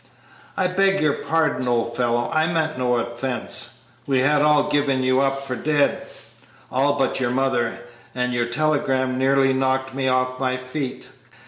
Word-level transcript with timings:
"I 0.57 0.65
beg 0.65 0.99
your 0.99 1.13
pardon, 1.13 1.67
old 1.67 1.95
fellow; 1.95 2.31
I 2.33 2.47
meant 2.51 2.75
no 2.75 2.95
offence. 2.95 3.85
We 4.07 4.21
had 4.21 4.41
all 4.41 4.67
given 4.67 5.03
you 5.03 5.19
up 5.21 5.43
for 5.43 5.55
dead 5.55 6.07
all 6.71 6.97
but 6.97 7.19
your 7.19 7.29
mother; 7.29 7.79
and 8.15 8.33
your 8.33 8.47
telegram 8.47 9.19
nearly 9.19 9.53
knocked 9.53 9.93
me 9.93 10.07
off 10.07 10.39
my 10.39 10.57
feet." 10.57 11.07